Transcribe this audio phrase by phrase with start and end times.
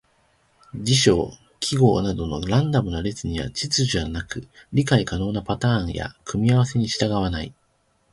[0.73, 1.29] 事象・
[1.59, 7.53] 記号などのランダムな列には秩序がなく、理解可能なパターンや組み合わせに従わない。